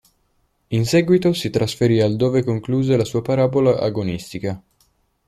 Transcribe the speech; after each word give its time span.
In 0.69 0.83
seguito 0.87 1.31
si 1.31 1.51
trasferì 1.51 2.01
al 2.01 2.15
dove 2.15 2.43
concluse 2.43 2.97
la 2.97 3.05
sua 3.05 3.21
parabola 3.21 3.77
agonistica. 3.79 4.59